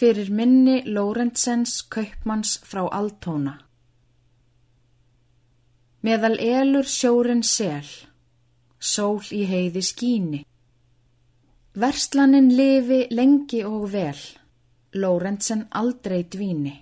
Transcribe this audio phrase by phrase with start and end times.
[0.00, 3.58] fyrir minni Lórentsens kaupmanns frá Altóna.
[6.00, 7.84] Meðal elur sjóren sel,
[8.80, 10.40] sól í heiði skíni.
[11.76, 14.22] Verslanin lifi lengi og vel,
[14.96, 16.72] Lórentsen aldrei dvíni.